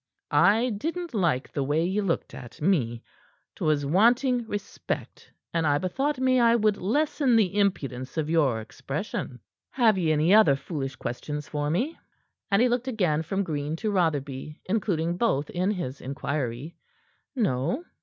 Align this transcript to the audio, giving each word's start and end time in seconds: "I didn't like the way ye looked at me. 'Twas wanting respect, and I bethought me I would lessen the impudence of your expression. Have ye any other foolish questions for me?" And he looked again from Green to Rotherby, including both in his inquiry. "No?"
"I 0.31 0.71
didn't 0.71 1.13
like 1.13 1.51
the 1.53 1.61
way 1.61 1.85
ye 1.85 2.01
looked 2.01 2.33
at 2.33 2.59
me. 2.59 3.03
'Twas 3.53 3.85
wanting 3.85 4.47
respect, 4.47 5.31
and 5.53 5.67
I 5.67 5.77
bethought 5.77 6.17
me 6.19 6.39
I 6.39 6.55
would 6.55 6.77
lessen 6.77 7.35
the 7.35 7.55
impudence 7.59 8.17
of 8.17 8.27
your 8.27 8.59
expression. 8.61 9.39
Have 9.69 9.99
ye 9.99 10.11
any 10.11 10.33
other 10.33 10.55
foolish 10.55 10.95
questions 10.95 11.47
for 11.47 11.69
me?" 11.69 11.95
And 12.49 12.63
he 12.63 12.67
looked 12.67 12.87
again 12.87 13.21
from 13.21 13.43
Green 13.43 13.75
to 13.75 13.91
Rotherby, 13.91 14.59
including 14.65 15.17
both 15.17 15.51
in 15.51 15.69
his 15.69 16.01
inquiry. 16.01 16.77
"No?" 17.35 17.83